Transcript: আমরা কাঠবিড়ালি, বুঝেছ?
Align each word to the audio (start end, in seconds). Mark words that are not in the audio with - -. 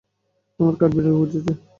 আমরা 0.59 0.75
কাঠবিড়ালি, 0.79 1.17
বুঝেছ? 1.19 1.47